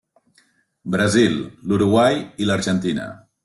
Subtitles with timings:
[0.95, 1.37] Brasil,
[1.69, 3.09] l'Uruguai i l'Argentina.